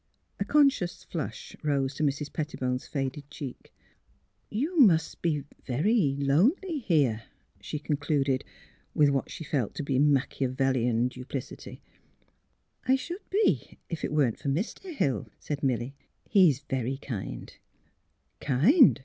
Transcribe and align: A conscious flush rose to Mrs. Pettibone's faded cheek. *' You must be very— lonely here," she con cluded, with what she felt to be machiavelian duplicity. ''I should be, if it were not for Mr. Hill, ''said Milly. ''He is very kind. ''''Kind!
A 0.39 0.45
conscious 0.45 1.03
flush 1.03 1.55
rose 1.61 1.93
to 1.93 2.01
Mrs. 2.03 2.33
Pettibone's 2.33 2.87
faded 2.87 3.29
cheek. 3.29 3.71
*' 4.13 4.49
You 4.65 4.79
must 4.79 5.21
be 5.21 5.43
very— 5.63 6.15
lonely 6.19 6.79
here," 6.79 7.25
she 7.59 7.77
con 7.77 7.97
cluded, 7.97 8.43
with 8.95 9.09
what 9.11 9.29
she 9.29 9.43
felt 9.43 9.75
to 9.75 9.83
be 9.83 9.99
machiavelian 9.99 11.07
duplicity. 11.09 11.83
''I 12.91 12.95
should 12.95 13.29
be, 13.29 13.77
if 13.89 14.03
it 14.03 14.11
were 14.11 14.25
not 14.25 14.39
for 14.39 14.49
Mr. 14.49 14.91
Hill, 14.91 15.27
''said 15.39 15.61
Milly. 15.61 15.93
''He 16.31 16.49
is 16.49 16.61
very 16.67 16.97
kind. 16.97 17.53
''''Kind! 18.41 18.99